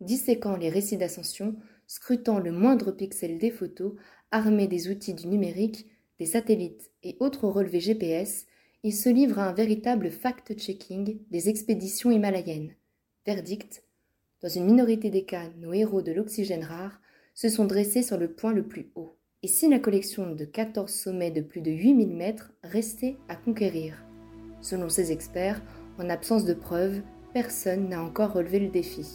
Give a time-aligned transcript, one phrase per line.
[0.00, 1.56] Disséquant les récits d'ascension,
[1.86, 3.94] scrutant le moindre pixel des photos,
[4.30, 5.86] armés des outils du numérique,
[6.18, 8.46] des satellites et autres relevés GPS,
[8.82, 12.74] ils se livrent à un véritable fact-checking des expéditions himalayennes.
[13.26, 13.84] Verdict
[14.40, 17.00] Dans une minorité des cas, nos héros de l'oxygène rare
[17.34, 19.16] se sont dressés sur le point le plus haut.
[19.42, 24.02] Et si la collection de 14 sommets de plus de 8000 mètres restait à conquérir?
[24.62, 25.62] Selon ces experts,
[25.98, 29.06] en absence de preuves, personne n'a encore relevé le défi.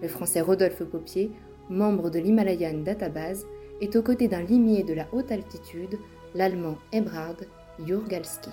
[0.00, 1.32] Le français Rodolphe Popier,
[1.68, 3.46] membre de l'Himalayan Database,
[3.80, 5.98] est aux côtés d'un limier de la haute altitude,
[6.34, 7.36] l'allemand Ebrard
[7.84, 8.50] Jurgalski.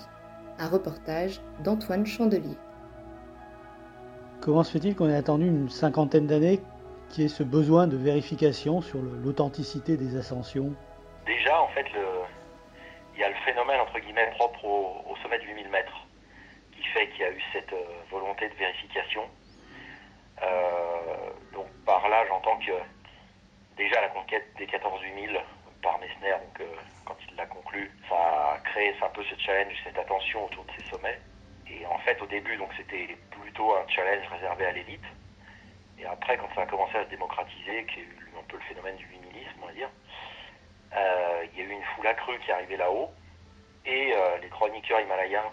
[0.58, 2.56] Un reportage d'Antoine Chandelier.
[4.40, 6.60] Comment se fait-il qu'on ait attendu une cinquantaine d'années
[7.10, 10.72] qui ait ce besoin de vérification sur l'authenticité des ascensions?
[11.26, 11.86] Déjà, en fait,
[13.14, 16.06] il y a le phénomène entre guillemets propre au, sommet de 8000 mètres
[16.72, 19.22] qui fait qu'il y a eu cette euh, volonté de vérification.
[20.42, 20.95] Euh,
[21.86, 22.72] par là, j'entends que
[23.76, 25.38] déjà la conquête des 14 000
[25.82, 26.64] par Messner, euh,
[27.04, 30.72] quand il l'a conclu, ça a créé un peu ce challenge, cette attention autour de
[30.76, 31.20] ces sommets.
[31.70, 35.04] Et en fait, au début, c'était plutôt un challenge réservé à l'élite.
[35.98, 38.08] Et après, quand ça a commencé à se démocratiser, qui est
[38.38, 39.90] un peu le phénomène du humilisme, on va dire,
[40.94, 43.10] euh, il y a eu une foule accrue qui arrivée là-haut.
[43.84, 45.52] Et euh, les chroniqueurs himalayens,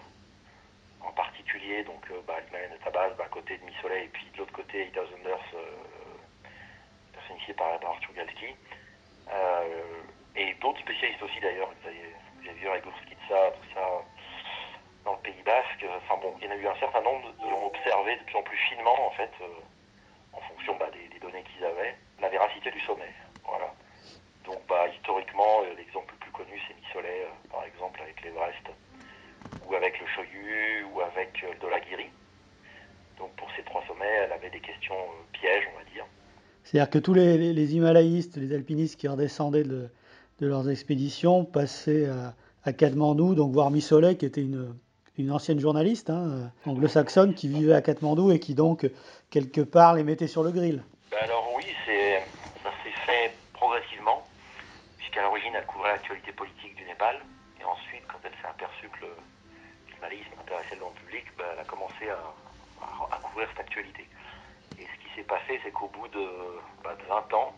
[1.00, 4.52] en particulier, donc bah, l'Himalayan de Tabas, d'un côté de Mi-Soleil, et puis de l'autre
[4.52, 5.54] côté, Ida Zunders,
[7.30, 8.54] initié par, Arthur Galski.
[9.30, 10.02] Euh,
[10.36, 14.04] et d'autres spécialistes aussi d'ailleurs, avez, vu Igor Skitsa, tout ça,
[15.04, 15.86] dans le Pays Basque.
[15.96, 18.36] Enfin bon, il y en a eu un certain nombre qui ont observé de plus
[18.36, 19.46] en plus finement, en fait, euh,
[20.32, 23.12] en fonction bah, des, données qu'ils avaient, la véracité du sommet.
[23.44, 23.72] Voilà.
[24.44, 28.68] Donc bah, historiquement, euh, l'exemple le plus connu, c'est Missolet, par exemple, avec l'Everest,
[29.66, 32.10] ou avec le Shoyu, ou avec le Dolagiri.
[33.18, 34.96] Donc pour ces trois sommets, elle avait des questions
[35.32, 36.04] pièges, on va dire.
[36.64, 39.90] C'est-à-dire que tous les, les, Himalayistes, les alpinistes qui redescendaient de,
[40.40, 42.08] leurs expéditions passaient
[42.64, 47.82] à, Katmandou, donc voir Missolet, qui était une, ancienne journaliste hein, anglo-saxonne qui vivait à
[47.82, 48.90] Katmandou et qui donc,
[49.30, 50.82] quelque part, les mettait sur le grill.
[51.10, 54.26] Ben alors oui, ça s'est fait progressivement,
[54.96, 57.16] puisqu'à l'origine, elle couvrait l'actualité politique du Népal.
[57.60, 59.06] Et ensuite, quand elle s'est aperçue que
[59.92, 64.08] l'himalayisme intéressait le grand public, ben, elle a commencé à, à couvrir cette actualité
[65.14, 66.26] s'est passé, c'est qu'au bout de,
[66.84, 67.54] 20 bah, ans,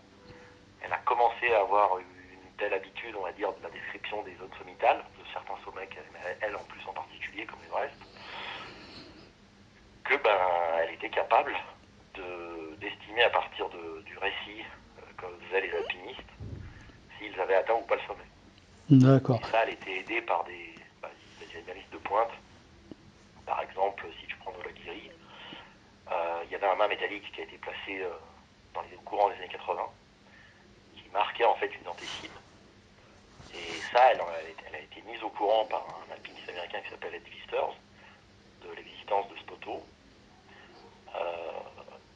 [0.82, 2.06] elle a commencé à avoir une
[2.59, 5.88] telle habitude, on va dire, de la description des zones sommitales, de certains sommets,
[6.41, 7.97] elle, en plus en particulier, comme l'Everest,
[10.05, 10.38] que ben,
[10.82, 11.55] elle était capable
[12.81, 14.62] d'estimer à partir du récit
[14.99, 16.21] euh, que faisaient les alpinistes
[17.19, 18.25] s'ils avaient atteint ou pas le sommet.
[18.88, 19.41] D'accord.
[19.43, 21.10] Et ça, elle était aidée par des, bah,
[21.93, 22.31] de pointe.
[23.44, 24.25] Par exemple, si
[26.81, 28.10] euh, métallique qui a été placé euh,
[28.75, 29.82] dans les courants des années 80,
[30.96, 32.32] qui marquait en fait une dentécime.
[33.55, 37.25] Et ça, elle, a été mise au courant par un alpiniste américain qui s'appelle Ed
[37.25, 37.75] Visters
[38.62, 39.82] de l'existence de ce poteau.
[41.14, 41.19] Euh,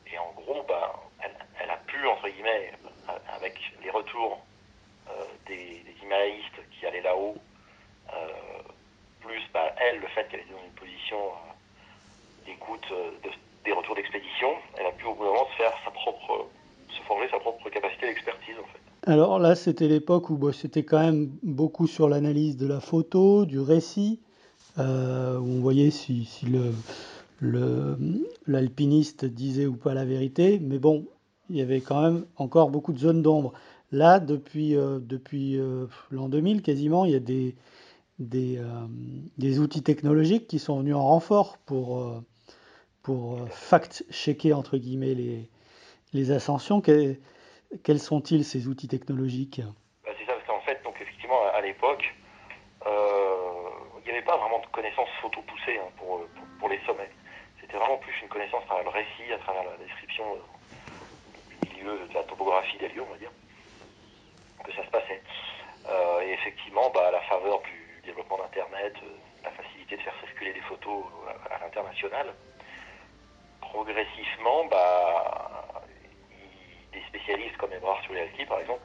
[0.06, 1.00] et en gros, bah,
[1.58, 2.72] elle, a pu, entre guillemets,
[3.28, 4.44] avec les retours
[5.46, 7.36] des, des Himalayistes qui allaient là-haut,
[9.20, 11.32] plus bah, elle, le fait qu'elle était dans une position
[12.44, 13.30] d'écoute de,
[13.64, 14.48] des retours d'expédition,
[14.78, 16.46] elle a pu au bout d'un moment se faire sa propre,
[16.88, 19.10] se forger sa propre capacité d'expertise en fait.
[19.10, 23.58] Alors là, c'était l'époque où c'était quand même beaucoup sur l'analyse de la photo, du
[23.58, 24.20] récit,
[24.78, 26.28] euh, où on voyait si,
[27.40, 27.96] le,
[28.46, 31.06] l'alpiniste disait ou pas la vérité, mais bon,
[31.48, 33.52] il y avait quand même encore beaucoup de zones d'ombre.
[33.90, 35.58] Là, depuis, depuis
[36.10, 37.56] l'an 2000, quasiment, il y a des,
[38.20, 42.22] des, outils technologiques qui sont venus en renfort pour,
[43.02, 45.48] pour fact-checker, entre guillemets, les,
[46.12, 46.80] les ascensions.
[46.80, 49.60] quels sont-ils, ces outils technologiques?
[50.04, 52.14] Bah, C'est ça, parce qu'en fait, donc, effectivement, à l'époque,
[52.84, 56.20] il n'y avait pas vraiment de connaissances photo poussées hein, pour,
[56.58, 57.10] pour, les sommets.
[57.60, 60.24] C'était vraiment plus une connaissance à travers le récit, à travers la description
[61.62, 63.30] du milieu, de la topographie des lieux, on va dire,
[64.64, 65.22] que ça se passait.
[65.88, 69.08] Euh, et effectivement, bah, à la faveur du développement d'Internet, euh,
[69.44, 71.04] la facilité de faire circuler des photos
[71.50, 72.34] à, l'international,
[73.60, 75.82] progressivement, bah,
[76.92, 78.82] des spécialistes comme Ebrard Soulialki, par exemple,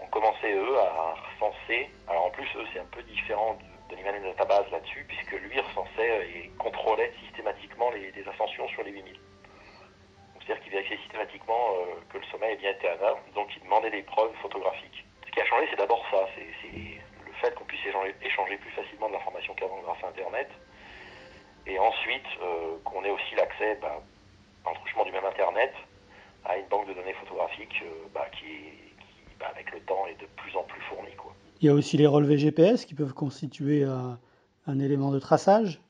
[0.00, 1.90] ont commencé, eux, à recenser.
[2.08, 3.64] Alors en plus, eux, c'est un peu différent de
[3.96, 9.20] de Database là-dessus, puisque lui recensait et contrôlait systématiquement les, ascensions sur les 8000.
[10.34, 13.90] C'est-à-dire qu'il vérifiait systématiquement euh, que le sommet est bien été atteint, donc il demandait
[13.90, 15.04] des preuves photographiques.
[15.26, 17.80] Ce qui a changé, c'est d'abord ça, c'est le fait qu'on puisse
[18.22, 20.50] échanger, plus facilement de l'information qu'avant grâce à Internet,
[21.66, 24.02] et ensuite euh, qu'on ait aussi l'accès, bah,
[24.64, 25.72] en du même Internet,
[26.44, 28.46] à une banque de données photographiques euh, bah, qui,
[29.38, 31.14] bah, avec le temps, est de plus en plus fournie.
[31.16, 31.32] Quoi.
[31.60, 34.18] Il y a aussi les relevés GPS qui peuvent constituer un,
[34.66, 35.80] un élément de traçage.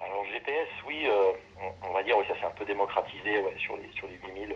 [0.00, 1.32] Alors GPS, oui, euh,
[1.88, 4.54] on, va dire, oui, ça s'est un peu démocratisé sur, les, sur les 8000.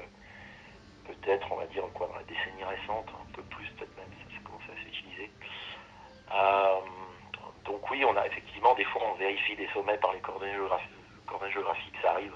[1.07, 4.35] Peut-être, on va dire, quoi, dans la décennie récente, un peu plus peut-être même, ça,
[4.35, 5.31] ça commence à s'utiliser.
[6.35, 6.81] Euh,
[7.65, 10.91] donc oui, on a effectivement, des fois, on vérifie des sommets par les coordonnées géographiques,
[11.27, 12.33] coordonnées géographiques ça arrive.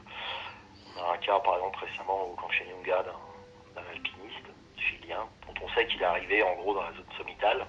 [0.97, 5.69] On a un cas, par exemple, récemment au camp Chenyunga d'un alpiniste chilien, dont on
[5.75, 7.67] sait qu'il est arrivé, en gros, dans la zone sommitale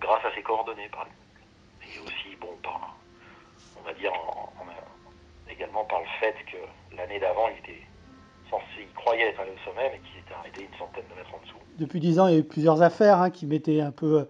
[0.00, 1.16] grâce à ses coordonnées, par exemple.
[1.82, 2.96] Et aussi, bon, par,
[3.78, 4.12] on va dire,
[5.50, 7.82] également par le fait que l'année d'avant, il était
[8.50, 11.34] censé, il croyait être allé au sommet, mais qu'il était arrêté une centaine de mètres
[11.34, 11.56] en dessous.
[11.78, 14.28] Depuis dix ans, il y a eu plusieurs affaires hein, qui mettaient un peu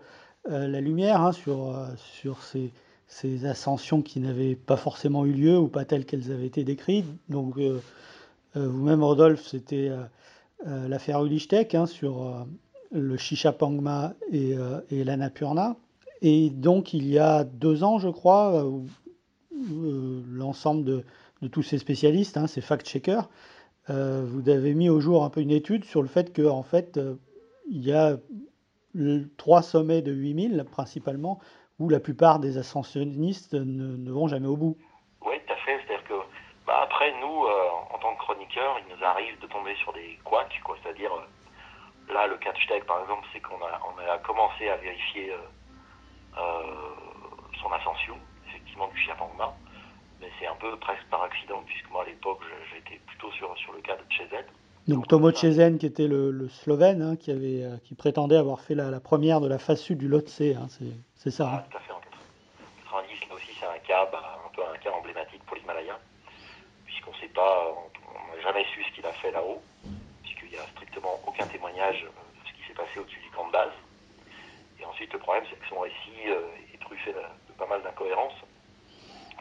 [0.50, 2.72] euh, la lumière hein, sur, euh, sur ces,
[3.08, 7.06] ces, ascensions qui n'avaient pas forcément eu lieu ou pas telles qu'elles avaient été décrites.
[7.28, 7.80] Donc, euh,
[8.54, 9.90] vous-même, Rodolphe, c'était
[10.64, 12.46] l'affaire Ulichtek hein, sur
[12.90, 15.76] le Shishapangma et, euh, et l'Annapurna.
[16.22, 18.80] Et donc, il y a deux ans, je crois, euh,
[19.54, 21.04] euh, l'ensemble de,
[21.52, 23.28] tous ces spécialistes, hein, ces fact-checkers,
[23.88, 27.00] vous avez mis au jour un peu une étude sur le fait qu'en en fait,
[27.70, 28.18] il y a
[29.38, 31.38] trois sommets de 8000 principalement,
[31.78, 34.76] où la plupart des ascensionnistes ne, vont jamais au bout.
[35.24, 35.78] Oui, tout à fait.
[35.86, 36.14] C'est-à-dire que,
[36.66, 37.46] bah, après, nous,
[37.94, 41.12] en tant que chroniqueurs, il nous arrive de tomber sur des couacs, quoi, c'est-à-dire
[42.10, 45.36] Là, le catch-tech, par exemple, c'est qu'on a, commencé à vérifier euh,
[46.38, 46.62] euh,
[47.60, 48.16] son ascension,
[48.48, 49.54] effectivement, du Chiapangma.
[50.20, 52.40] Mais c'est un peu presque par accident, puisque moi, à l'époque,
[52.72, 54.44] j'étais plutôt sur, sur le cas de Chezen.
[54.88, 58.74] Donc Tomo Chezen, qui était le, Slovène, hein, qui, avait, euh, qui prétendait avoir fait
[58.74, 60.66] la, première de la phase sud du Lhotse, hein,
[61.14, 61.50] c'est ça.
[61.52, 62.00] Ah, tout à fait, en
[63.04, 65.98] 90, là aussi, c'est un cas, bah, un peu un cas emblématique pour l'Himalaya,
[66.86, 67.74] puisqu'on sait pas,
[68.08, 69.60] on n'a jamais su ce qu'il a fait là-haut
[70.50, 73.52] il n'y a strictement aucun témoignage de ce qui s'est passé au-dessus du camp de
[73.52, 73.72] base.
[74.80, 77.20] Et ensuite, le problème, c'est que son récit euh, est truffé de,
[77.58, 78.40] pas mal d'incohérences.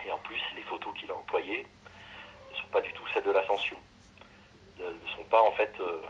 [0.06, 1.66] Et en plus, les photos qu'il a employées
[2.52, 3.78] ne sont pas du tout celles de l'ascension.
[4.88, 6.02] Ne, sont pas, en fait, euh,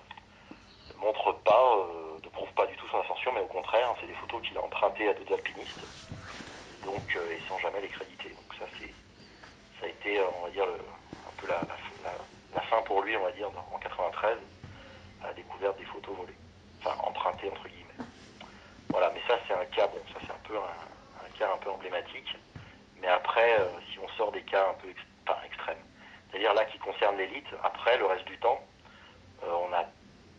[0.95, 1.87] ne montrent pas,
[2.23, 4.63] ne prouvent pas du tout son ascension, mais au contraire, c'est des photos qu'il a
[4.63, 5.81] empruntées à d'autres alpinistes.
[6.85, 8.30] Donc, et sans jamais les créditer.
[8.30, 8.94] Donc, ça, c'est,
[9.80, 11.61] ça a été, on va dire, un peu la,
[12.54, 14.37] la, fin pour lui, on va dire, en 93
[15.23, 16.37] à la découverte des photos volées,
[16.80, 18.07] enfin empruntées entre guillemets.
[18.90, 21.69] Voilà, mais ça c'est un cas, bon, ça c'est un peu un, cas un peu
[21.69, 22.35] emblématique.
[23.02, 24.90] Mais après, euh, si on sort des cas un peu
[25.45, 25.78] extrêmes,
[26.30, 28.60] c'est-à-dire là qui concernent l'élite, après le reste du temps,
[29.44, 29.86] euh, on a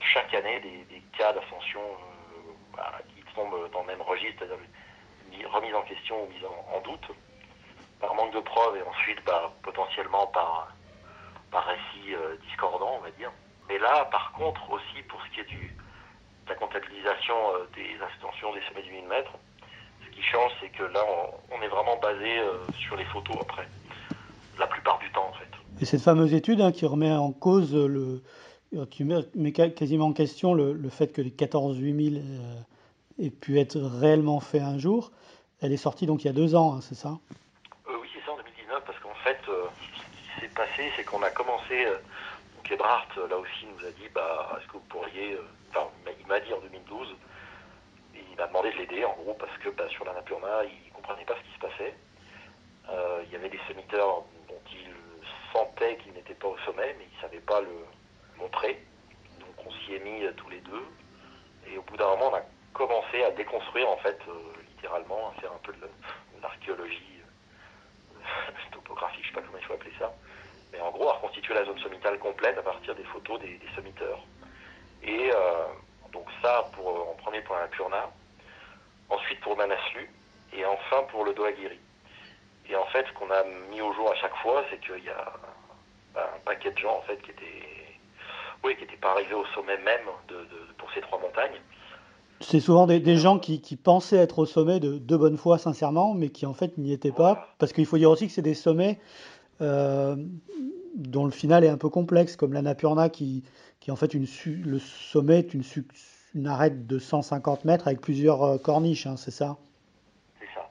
[0.00, 1.80] chaque année des, cas d'ascension
[2.78, 2.82] euh,
[3.14, 7.08] qui tombent dans le même registre, c'est-à-dire remise en question ou mise en, doute,
[8.00, 10.68] par manque de preuves et ensuite bah, potentiellement par,
[11.50, 13.32] par récit discordant, on va dire.
[13.68, 18.52] Mais là, par contre, aussi pour ce qui est de la comptabilisation euh, des extensions
[18.54, 19.32] des sommets du 1000 mètres,
[20.04, 21.04] ce qui change, c'est que là,
[21.50, 23.68] on, est vraiment basé euh, sur les photos après,
[24.58, 25.57] la plupart du temps en fait.
[25.80, 28.22] Et cette fameuse étude hein, qui remet en cause le,
[28.90, 33.78] qui met quasiment en question le, fait que les 14 8000 euh, aient pu être
[33.78, 35.12] réellement faits un jour,
[35.60, 37.18] elle est sortie donc il y a deux ans, hein, c'est ça?
[37.88, 39.50] Oui, c'est ça, en 2019, parce qu'en fait, ce
[40.34, 41.86] qui s'est passé, c'est qu'on a commencé
[42.68, 45.32] Kebrart, là aussi, nous a dit bah, est-ce que vous pourriez.
[45.32, 45.88] Euh, enfin,
[46.20, 47.08] il m'a dit en 2012,
[48.14, 50.94] il m'a demandé de l'aider, en gros, parce que bah, sur la Napurna, il ne
[50.94, 51.94] comprenait pas ce qui se passait.
[52.90, 54.92] Euh, il y avait des semiteurs dont il
[55.52, 57.86] sentait qu'il n'était pas au sommet, mais il ne savait pas le
[58.38, 58.82] montrer.
[59.40, 60.86] Donc on s'y est mis tous les deux.
[61.66, 64.18] Et au bout d'un moment, on a commencé à déconstruire, en fait,
[64.68, 65.88] littéralement, à faire un peu de
[66.42, 67.20] l'archéologie
[68.72, 70.12] topographique, je ne sais pas comment il faut appeler ça.
[70.72, 73.68] Mais en gros, à reconstituer la zone sommitale complète à partir des photos des, des
[73.74, 74.20] sommiteurs.
[75.02, 75.30] Et
[76.12, 78.10] donc ça, pour, en premier pour la Purna,
[79.08, 80.10] ensuite pour Manaslu,
[80.52, 81.78] et enfin pour le Doagiri.
[82.68, 85.10] Et en fait, ce qu'on a mis au jour à chaque fois, c'est qu'il y
[85.10, 85.32] a
[86.16, 87.64] un paquet de gens en fait qui étaient,
[88.64, 90.36] oui, qui pas arrivés au sommet même de,
[90.76, 91.60] pour ces trois montagnes.
[92.40, 96.28] C'est souvent des, gens qui, pensaient être au sommet de, de bonne foi, sincèrement, mais
[96.28, 97.48] qui en fait n'y étaient pas.
[97.58, 99.00] Parce qu'il faut dire aussi que c'est des sommets
[99.60, 100.14] euh,
[100.94, 103.42] dont le final est un peu complexe, comme la Napurna, qui,
[103.80, 104.26] qui en fait une,
[104.64, 105.62] le sommet est une,
[106.34, 109.56] une arête de 150 mètres avec plusieurs euh, corniches, hein, c'est ça
[110.40, 110.68] C'est ça,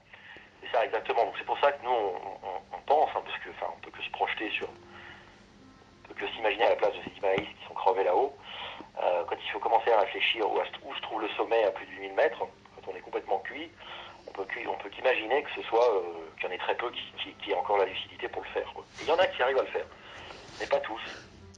[0.62, 1.26] c'est ça exactement.
[1.26, 4.04] Donc c'est pour ça que nous on, pense, hein, parce que enfin on peut que
[4.04, 7.74] se projeter sur, on peut que s'imaginer à la place de ces Himalayistes qui sont
[7.74, 8.34] crevés là-haut.
[9.04, 11.86] Euh, quand il faut commencer à réfléchir où, où, se trouve le sommet à plus
[11.86, 13.70] de 8000 mètres, quand on est complètement cuit,
[14.28, 16.02] on peut, on peut qu'imaginer que ce soit euh,
[16.40, 18.50] qu'il y en ait très peu qui, qui, qui aient encore la lucidité pour le
[18.50, 18.74] faire.
[19.02, 19.86] il y en a qui arrivent à le faire,
[20.60, 21.02] mais pas tous.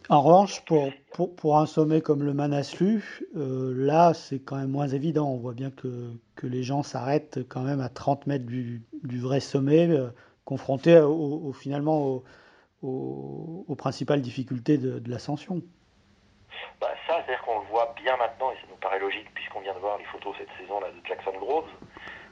[0.10, 4.72] En revanche, pour, pour, pour, un sommet comme le Manaslu, euh, là, c'est quand même
[4.72, 5.30] moins évident.
[5.30, 9.20] On voit bien que, que les gens s'arrêtent quand même à 30 mètres du, du
[9.20, 10.10] vrai sommet, euh,
[10.46, 12.24] confrontés au, finalement
[12.82, 15.62] aux principales difficultés de, de l'ascension.
[16.80, 19.74] Bah ça, c'est-à-dire qu'on le voit bien maintenant, et ça nous paraît logique, puisqu'on vient
[19.74, 21.70] de voir les photos cette saison là de Jackson Groves,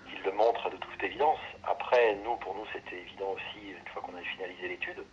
[0.10, 1.40] qui le montre de toute évidence.
[1.64, 5.04] Après, nous, pour nous, c'était évident aussi, une fois qu'on avait finalisé l'étude.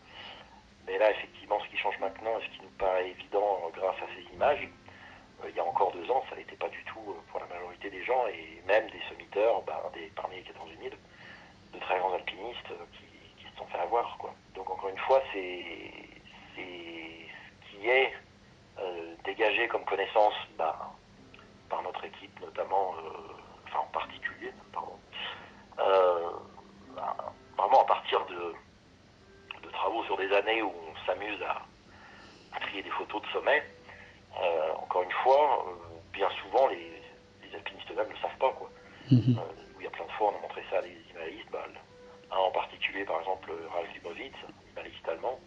[0.87, 4.07] Mais là, effectivement, ce qui change maintenant, et ce qui nous paraît évident grâce à
[4.15, 4.69] ces images,
[5.43, 7.47] euh, il y a encore deux ans, ça n'était pas du tout euh, pour la
[7.47, 10.95] majorité des gens, et même des sommiteurs, ben, des, parmi les 14 000,
[11.75, 14.17] de très grands alpinistes euh, qui, se sont fait avoir.
[14.19, 14.35] Quoi.
[14.55, 15.65] Donc encore une fois, c'est
[16.57, 16.61] ce
[17.71, 18.24] qui est euh,
[19.25, 20.75] dégagé comme connaissance ben,
[21.69, 23.33] par notre équipe, notamment, euh,
[23.67, 24.99] enfin en particulier, pardon,
[25.79, 26.31] euh,
[26.95, 27.15] ben,
[27.57, 28.55] vraiment à partir de
[29.85, 31.63] travaux sur des années où on s'amuse à,
[32.61, 33.63] trier des photos de sommet,
[34.41, 35.67] euh, encore une fois,
[36.13, 37.03] bien souvent, les,
[37.53, 38.51] alpinistes eux-mêmes ne savent pas.
[38.53, 38.71] Quoi.
[39.11, 39.39] Mhm.
[39.39, 41.51] Euh, il y a plein de fois, on a montré ça à des himalayistes.
[41.51, 41.67] Bah,
[42.31, 44.35] un en particulier, par exemple, Ralf Limowitz,
[44.73, 45.39] himalayiste allemand,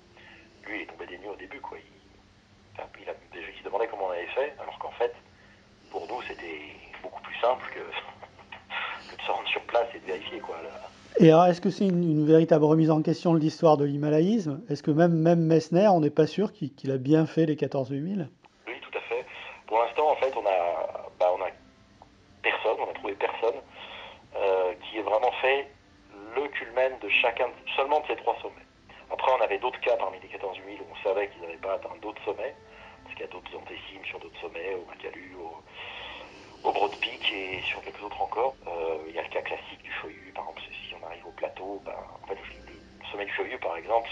[0.66, 1.60] lui, il est tombé des nues au début.
[1.60, 1.78] Quoi.
[1.80, 1.97] Il,
[3.02, 5.14] il, a, déjà, il se demandait comment on avait fait, alors qu'en fait,
[5.92, 6.62] pour nous, c'était
[7.02, 7.80] beaucoup plus simple que,
[9.12, 10.40] que, de se rendre sur place et de vérifier.
[10.40, 10.56] Quoi,
[11.20, 14.62] et alors, est-ce que c'est une, véritable remise en question de l'histoire de l'himalayisme?
[14.70, 17.90] Est-ce que même, même Messner, on n'est pas sûr qu'il a bien fait les 14
[17.90, 18.30] 8000
[18.68, 19.26] Oui, tout à fait.
[19.66, 21.50] Pour l'instant, en fait, on a, bah, on a
[22.44, 23.56] personne, on a trouvé personne
[24.36, 25.68] euh, qui ait vraiment fait
[26.36, 28.54] le culmen de chacun, seulement de ces trois sommets.
[29.30, 31.94] On avait d'autres cas parmi les 14 8000 où on savait qu'ils n'avaient pas atteint
[32.02, 32.56] d'autres sommets,
[33.04, 35.36] parce qu'il y a d'autres antécimes sur d'autres sommets, au Makalu,
[36.64, 38.56] au, Broad Peak et sur quelques autres encore.
[38.68, 41.32] Euh, il y a le cas classique du Choyu, par exemple, si on arrive au
[41.32, 41.94] plateau, ben,
[42.24, 44.10] en fait, le sommet du Choyu, par exemple,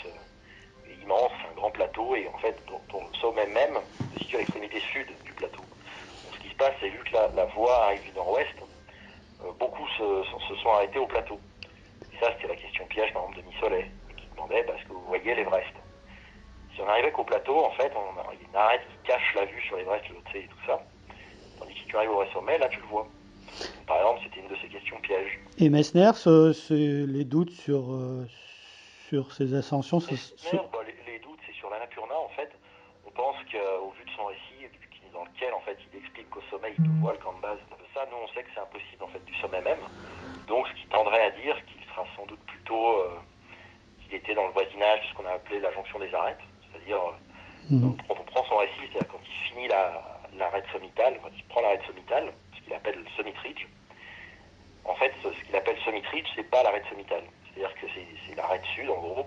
[0.86, 2.56] est immense, c'est un grand plateau, et en fait,
[2.90, 3.80] ton, sommet même
[4.14, 5.64] se situe à l'extrémité sud du plateau.
[6.34, 8.56] Ce qui se passe, c'est vu que la, voie arrive du nord-ouest,
[9.44, 11.40] euh, beaucoup se, se, sont arrêtés au plateau.
[12.14, 13.92] Et ça, c'était la question piège, par exemple, de Missolet,
[14.36, 15.74] parce que vous voyez l'Everest.
[16.74, 19.62] Si on arrivait qu'au plateau, en fait, on a une arête qui cache la vue
[19.62, 20.82] sur l'Everest, le et tout ça.
[21.60, 23.08] Tandis que si tu arrives au sommet, là tu le vois.
[23.88, 25.40] Par exemple, c'était une de ces questions pièges.
[25.58, 28.28] Et Messner, ce, les doutes sur, euh,
[29.08, 32.52] sur ces ascensions Messner, bah, les, les, doutes, c'est sur l'Annapurna, en fait.
[33.08, 34.68] On pense qu'au vu de son récit,
[35.16, 37.58] dans lequel en fait, il explique qu'au sommet, il voit le camp de base.
[37.94, 39.80] Ça, nous, on sait que c'est impossible en fait, du sommet même.
[40.48, 43.16] Donc, ce qui tendrait à dire qu'il sera sans doute plutôt euh,
[44.04, 44.16] qu'il
[44.80, 46.40] ce qu'on a appelé la jonction des arêtes.
[46.72, 47.98] C'est-à-dire, euh, mmh.
[48.08, 51.62] quand on prend son récit, c'est-à-dire quand il finit la, l'arête sommitale, quand il prend
[51.62, 53.66] l'arête sommitale, ce qu'il appelle le summit ridge,
[54.84, 57.24] en fait, ce qu'il appelle summit ridge, c'est pas l'arête sommitale.
[57.46, 59.26] C'est-à-dire que c'est l'arête sud, en gros,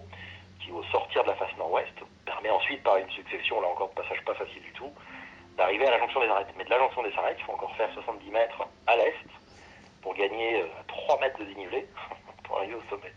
[0.60, 3.94] qui, au sortir de la face nord-ouest, permet ensuite, par une succession, là encore de
[3.94, 4.92] passage pas facile du tout,
[5.56, 6.48] d'arriver à la jonction des arêtes.
[6.56, 9.14] Mais de la jonction des arêtes, il faut encore faire 70 mètres à l'est
[10.02, 11.86] pour gagner 3 euh, mètres de dénivelé
[12.44, 13.12] pour arriver au sommet.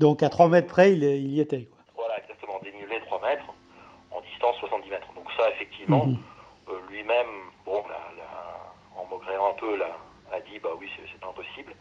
[0.00, 1.64] Donc à 3 mètres près, il, y était.
[1.64, 1.78] Quoi.
[1.94, 2.58] Voilà, exactement.
[2.64, 3.44] Dénivelé 3 mètres,
[4.10, 5.12] en distance 70 mètres.
[5.14, 6.16] Donc ça, effectivement, mhm.
[6.68, 7.26] Euh, lui-même,
[7.64, 7.82] bon,
[8.96, 9.88] en maugréant un peu, là,
[10.32, 11.74] a dit bah oui, c'est impossible.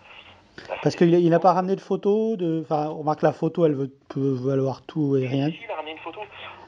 [0.81, 2.61] Parce qu'il n'a pas ramené de photos de...
[2.63, 5.47] Enfin, on remarque la photo, elle veut, peut valoir tout et rien.
[5.47, 6.21] il a ramené une photo.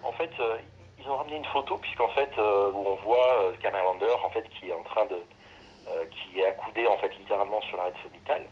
[0.03, 0.57] En fait, euh,
[0.99, 4.47] ils ont ramené une photo, puisqu'en fait, euh, où on voit euh, Camerlander, en fait,
[4.59, 5.17] qui est en train de...
[6.11, 8.45] qui est accoudé, en fait, littéralement sur l'arrêt sommitale.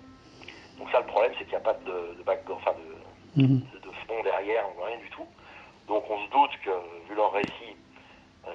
[0.80, 2.72] Donc ça, le problème, c'est qu'il n'y a pas de, de, enfin,
[3.36, 3.60] de, mhm.
[3.60, 5.28] de, fond derrière, rien du tout.
[5.88, 6.72] Donc on se doute que,
[7.08, 7.76] vu leur récit,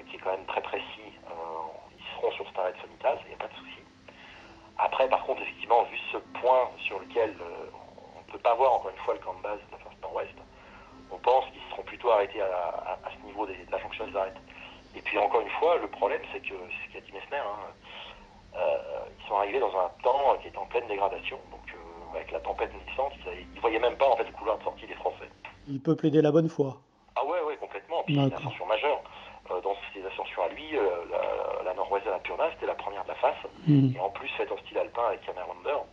[0.08, 3.34] qui est quand même très précis, ils seront sur cet arrêt de Sonitas, il n'y
[3.34, 3.78] a pas de souci.
[4.78, 7.36] Après, par contre, effectivement, vu ce point sur lequel
[8.16, 10.00] on ne peut pas voir encore une fois le camp de base de la face
[10.02, 10.34] nord-ouest,
[11.10, 14.40] on pense qu'ils seront plutôt arrêtés à, ce niveau de la fonction des arêtes.
[14.96, 18.60] Et puis encore une fois, le problème, c'est que ce qu'a dit Messner, hein,
[19.18, 21.38] ils sont arrivés dans un temps qui est en pleine dégradation.
[21.50, 21.60] Donc
[22.16, 24.86] avec la tempête naissante, ils ne voyaient même pas en fait le couloir de sortie
[24.86, 25.28] des Français.
[25.68, 26.80] Il peut plaider la bonne foi.
[27.16, 28.02] Ah ouais, ouais, complètement.
[28.04, 29.02] Puis une ascension majeure.
[29.50, 33.04] Euh, dans ces ascensions à lui, euh, la, nord-ouest de la Purna, c'était la première
[33.04, 33.36] de la face.
[33.66, 33.90] Hmm.
[33.94, 35.84] Et en plus, faite en style alpin avec Camerlander.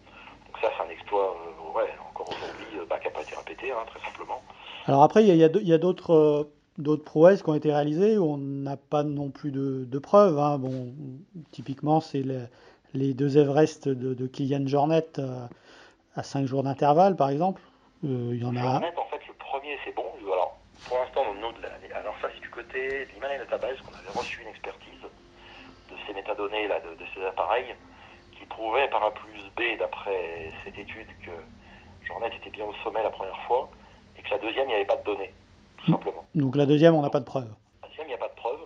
[0.47, 3.71] Donc ça, c'est un exploit, euh, ouais, encore aujourd'hui, bah, qui n'a pas été répété,
[3.71, 4.41] hein, très simplement.
[4.85, 8.77] Alors après, il y a, d'autres d'autres prouesses qui ont été réalisées où on n'a
[8.77, 10.39] pas non plus de, preuves.
[10.39, 10.57] Hein.
[10.57, 10.93] Bon,
[11.51, 12.23] typiquement, c'est
[12.93, 15.05] les deux Everest de, de Kylian Jornet
[16.15, 17.61] à 5 jours d'intervalle, par exemple
[18.03, 18.77] euh, Il y en a.
[18.77, 20.05] en fait, le premier, c'est bon.
[20.31, 21.47] Alors, pour l'instant, nous,
[21.95, 26.13] alors ça, c'est du côté de l'Himalaya Database, qu'on avait reçu une expertise de ces
[26.13, 27.75] métadonnées, là, de, ces appareils,
[28.37, 31.31] qui prouvait par A plus B, d'après cette étude, que
[32.07, 33.69] Jornet était bien au sommet la première fois,
[34.17, 35.33] et que la deuxième, il n'y avait pas de données,
[35.77, 36.25] tout simplement.
[36.35, 38.35] Donc la deuxième, on n'a pas de preuve La deuxième, il n'y a pas de
[38.35, 38.59] preuve.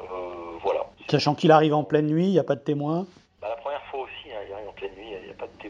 [0.00, 0.86] Euh, voilà.
[1.08, 3.06] Sachant qu'il arrive en pleine nuit, il n'y a pas de témoin
[3.40, 5.46] bah, La première fois aussi, hein, il arrive en pleine nuit, il n'y a, pas
[5.46, 5.62] de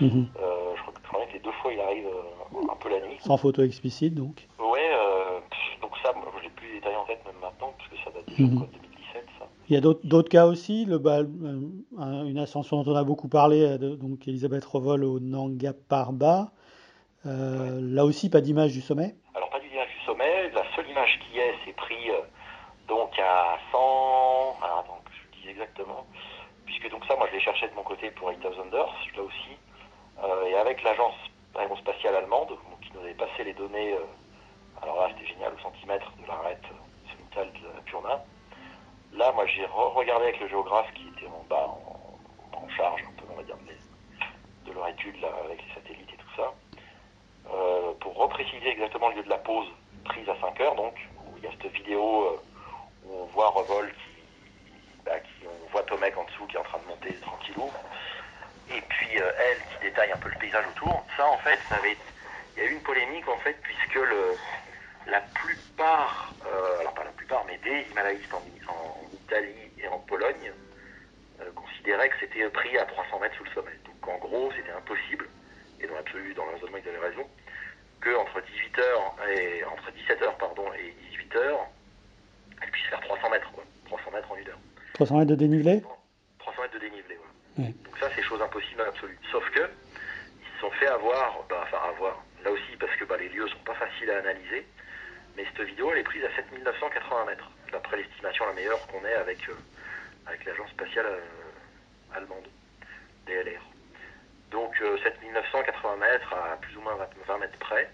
[0.00, 0.28] Mhm.
[0.40, 3.16] Euh, je, crois, que les deux fois il arrive euh, un peu la nuit.
[3.20, 5.40] Sans photo explicite donc Ouais, euh,
[5.82, 8.42] donc ça, je l'ai plus détaillé en tête même maintenant, parce que ça date déjà
[8.44, 9.46] de 2017 ça.
[9.68, 13.76] Il y a d'autres cas aussi, le, bah, une ascension dont on a beaucoup parlé,
[13.78, 16.52] donc Elisabeth Revol au Nanga Parbat.
[17.24, 20.50] Là aussi, pas d'image du sommet Alors, pas d'image du sommet.
[20.54, 22.08] La seule image qui est, c'est pris
[22.88, 23.76] donc à 100.
[24.62, 26.06] Alors, attends, je dis exactement.
[26.64, 29.57] Puisque donc ça, moi, je l'ai cherché de mon côté pour 8000 Unders, là aussi.
[30.24, 31.14] Euh, et avec l'agence
[31.54, 34.04] aérospatiale allemande, qui nous avait passé les données, euh,
[34.82, 36.62] alors là c'était génial, au centimètre de l'arête
[37.36, 38.24] euh, de la Purna.
[39.12, 41.68] Là, moi j'ai regardé avec le géographe qui était en bas,
[42.52, 43.56] en, charge un peu, on va dire,
[44.66, 46.52] de, leur étude là, avec les satellites et tout ça,
[48.00, 49.68] pour repréciser exactement le lieu de la pause
[50.04, 50.94] prise à 5 heures, donc,
[51.26, 52.38] où il y a cette vidéo
[53.06, 54.22] où on voit Revol qui,
[55.04, 55.12] bah,
[55.44, 57.70] on voit Tomek en dessous qui est en train de monter tranquillou
[58.70, 61.04] et puis euh, elle qui détaille un peu le paysage autour.
[61.16, 61.96] Ça, en fait, ça avait,
[62.56, 64.36] il y a eu une polémique en fait puisque le,
[65.06, 68.42] la plupart, euh, alors pas la plupart, mais des Himalayistes en,
[69.12, 70.52] Italie et en Pologne
[71.40, 73.78] euh, considéraient que c'était pris à 300 mètres sous le sommet.
[73.84, 75.28] Donc en gros, c'était impossible,
[75.80, 77.28] et dans l'absolu, dans le raisonnement, ils avaient raison,
[78.00, 81.58] que entre 18h et entre 17h pardon et 18h,
[82.62, 83.64] elle puisse faire 300 mètres, quoi.
[83.86, 84.58] 300 mètres en une heure.
[84.94, 85.82] 300 mètres de dénivelé?
[86.38, 87.18] 300 mètres de dénivelé,
[87.58, 89.18] Donc ça, c'est chose impossible absolue.
[89.32, 89.68] Sauf que
[90.40, 93.48] ils se sont fait avoir, bah, enfin avoir, là aussi parce que bah, les lieux
[93.48, 94.64] sont pas faciles à analyser.
[95.36, 99.14] Mais cette vidéo, elle est prise à 7980 mètres, d'après l'estimation la meilleure qu'on ait
[99.14, 99.54] avec, euh,
[100.26, 102.46] avec l'agence spatiale euh, allemande,
[103.26, 103.62] DLR.
[104.52, 107.90] Donc 7980 euh, mètres à plus ou moins 20 mètres près.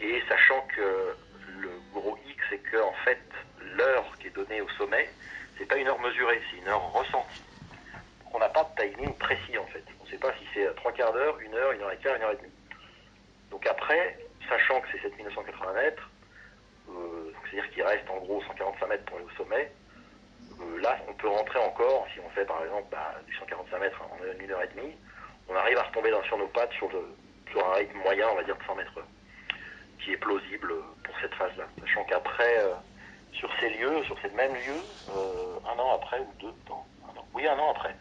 [0.00, 1.16] Et sachant que
[1.60, 3.22] le gros X, c'est que en fait,
[3.76, 5.08] l'heure qui est donnée au sommet,
[5.56, 7.42] c'est pas une heure mesurée, c'est une heure ressentie
[8.34, 9.84] on n'a pas de timing précis en fait.
[10.00, 12.16] On ne sait pas si c'est trois quarts d'heure, une heure, une heure et quart,
[12.16, 12.52] une heure et demie.
[13.50, 14.18] Donc après,
[14.48, 16.10] sachant que c'est 7980 mètres,
[16.90, 19.72] euh, c'est-à-dire qu'il reste en gros 145 mètres pour aller au sommet,
[20.60, 24.02] euh, là on peut rentrer encore, si on fait par exemple bah, du 145 mètres
[24.02, 24.94] en une heure et demie,
[25.48, 28.64] on arrive à retomber sur nos pattes sur, un rythme moyen, on va dire de
[28.64, 29.00] 100 mètres
[30.00, 31.64] qui est plausible pour cette phase-là.
[31.80, 32.74] Sachant qu'après, euh,
[33.32, 34.82] sur ces lieux, sur ces mêmes lieux,
[35.64, 36.84] un an après ou deux, an,
[37.32, 37.94] oui un an après,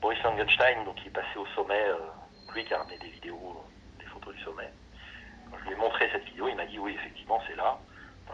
[0.00, 1.98] Boris Langenstein, donc, qui est passé au sommet, euh,
[2.54, 3.62] lui qui a ramené des vidéos,
[3.98, 4.70] des photos du sommet.
[5.50, 7.78] Quand je lui ai montré cette vidéo, il m'a dit oui, effectivement, c'est là,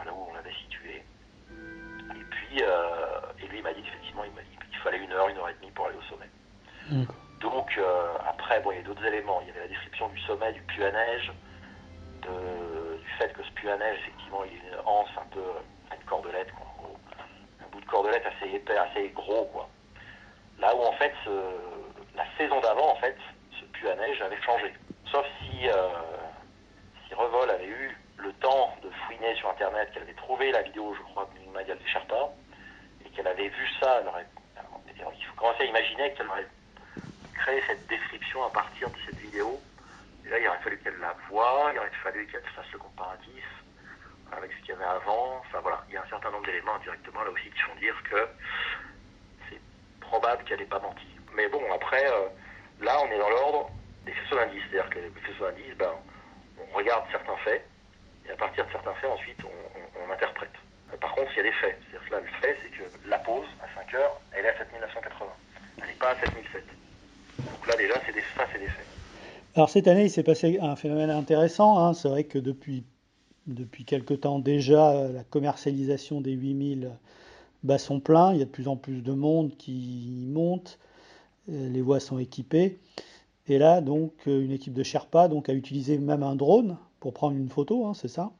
[0.05, 1.03] là où on l'avait situé.
[1.51, 5.39] Et puis, euh, et lui, il m'a dit effectivement, il, qu'il fallait une heure, une
[5.39, 6.31] heure et demie pour aller au sommet.
[7.41, 9.41] Donc, euh, après, bon, il y a d'autres éléments.
[9.43, 11.33] Il y avait la description du sommet, du puits à neige,
[12.23, 15.43] du fait que ce puits à neige, effectivement, il est une anse un peu,
[15.93, 16.99] une cordelette, quoi, en gros.
[17.61, 19.69] Un bout de cordelette assez épais, assez gros, quoi.
[20.59, 21.13] Là où en fait
[22.17, 23.17] la saison d'avant, en fait,
[23.61, 24.73] ce puits à neige avait changé.
[25.11, 25.89] Sauf si, euh,
[27.07, 30.95] si Revol avait eu le temps de fouiner sur internet, qu'elle avait trouvé la vidéo,
[30.97, 32.33] je crois, de Magal des Sherpas,
[33.05, 34.03] et qu'elle avait vu ça,
[34.97, 36.49] il faut commencer à imaginer qu'elle aurait
[37.35, 39.61] créé cette description à partir de cette vidéo.
[40.25, 43.45] Et là, il aurait fallu qu'elle la voie, il aurait fallu qu'elle fasse le comparatif
[44.33, 45.39] avec ce qu'il y avait avant.
[45.39, 47.95] Enfin voilà, il y a un certain nombre d'éléments directement là aussi qui font dire
[48.11, 48.29] que
[50.07, 51.07] probable qu'elle n'ait pas menti.
[51.35, 52.29] Mais bon, après, euh,
[52.81, 53.71] là, on est dans l'ordre
[54.05, 54.63] des faisceaux d'indices.
[54.71, 55.93] C'est-à-dire que les faisceaux d'indices, ben,
[56.59, 57.65] on regarde certains faits,
[58.27, 60.53] et à partir de certains faits, ensuite, on, interprète.
[61.01, 61.79] Par contre, il y a des faits.
[61.83, 64.59] C'est-à-dire que là, le fait, c'est que la pause, à 5 heures, elle est à
[64.59, 65.31] 7980.
[65.79, 66.65] Elle n'est pas à 7007.
[67.39, 68.87] Donc là, déjà, c'est des, ça, c'est des faits.
[69.57, 71.79] Alors cette année, il s'est passé un phénomène intéressant.
[71.79, 71.93] Hein.
[71.93, 72.85] C'est vrai que depuis,
[73.47, 76.93] depuis quelque temps déjà, la commercialisation des 8000
[77.67, 78.33] bat son plein.
[78.33, 80.79] Il y a de plus en plus de monde qui monte.
[81.49, 82.79] Les voies sont équipées.
[83.49, 87.37] Et là, donc, une équipe de Sherpa donc, a utilisé même un drone pour prendre
[87.37, 88.33] une photo, hein, c'est ça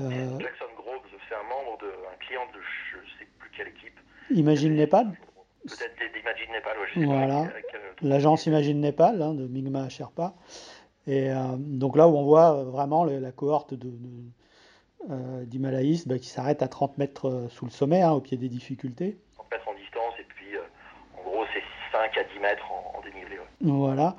[0.00, 0.38] euh...
[0.40, 2.60] Jackson Groves, c'est un membre de, un client de
[2.92, 3.94] je ne sais plus quelle équipe.
[4.30, 5.16] Imagine Népal
[5.62, 7.44] Peut-être d'Imagine Népal, ouais, je sais voilà.
[7.44, 7.78] pas.
[8.02, 10.34] L'agence Imagine Népal hein, de Migma Sherpa.
[11.06, 14.22] Et euh, donc là où on voit vraiment la cohorte de, de
[15.10, 15.44] euh,
[16.06, 19.18] bah, qui s'arrête à 30 mètres euh, sous le sommet, hein, au pied des difficultés.
[19.34, 20.46] 30 mètres en distance, et puis
[21.18, 23.38] en gros c'est 5 à 10 mètres en, en dénivelé.
[23.38, 23.46] Ouais.
[23.60, 24.16] Voilà.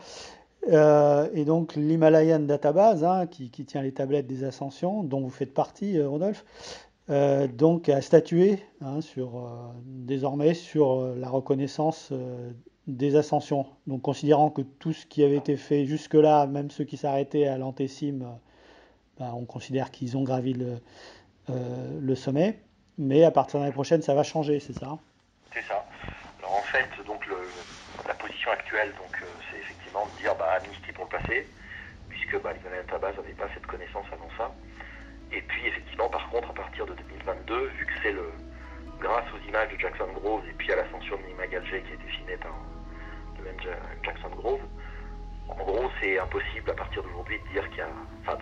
[0.69, 5.29] Euh, et donc l'Himalayan Database, hein, qui, qui, tient les tablettes des ascensions, dont vous
[5.29, 6.43] faites partie, euh, Rodolphe,
[7.09, 9.49] euh, donc a statué hein, sur, euh,
[9.85, 12.11] désormais sur euh, la reconnaissance
[12.87, 13.65] des ascensions.
[13.85, 17.57] Donc considérant que tout ce qui avait été fait jusque-là, même ceux qui s'arrêtaient à
[17.57, 18.27] l'antécime,
[19.19, 20.79] ben, on considère qu'ils ont gravi le,
[21.49, 22.59] le, sommet.
[22.97, 24.97] Mais à partir de l'année prochaine, ça va changer, c'est ça?
[25.53, 25.85] C'est ça.
[26.39, 27.25] Alors en fait, donc
[28.07, 29.17] la position actuelle, donc
[30.05, 31.47] de dire bah, amnistie pour le passé,
[32.09, 34.51] puisque bah, les Tabas n'avaient pas cette connaissance avant ça.
[35.31, 38.31] Et puis effectivement, par contre, à partir de 2022, vu que c'est le
[38.99, 41.83] grâce aux images de Jackson Grove et puis à l'ascension de Nima qui a été
[42.07, 42.55] filmée par
[43.37, 43.57] le même
[44.03, 44.61] Jackson Grove,
[45.49, 48.37] en gros, c'est impossible à partir d'aujourd'hui de dire qu'il y a,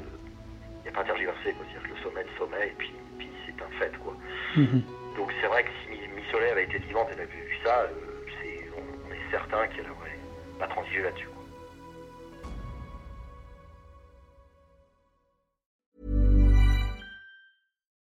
[0.86, 1.65] il y a pas tergiversé, quoi.
[1.65, 4.13] C'est-à-dire que le sommet, le sommet, et puis, puis c'est un fait, quoi.
[4.56, 4.82] Mm-hmm.
[5.17, 7.89] Donc c'est vrai que si Miss Soleil avait été vivante et avait vu ça, euh,
[8.39, 10.19] c'est, on, on, est certain qu'elle aurait
[10.60, 11.28] pas transigé là-dessus.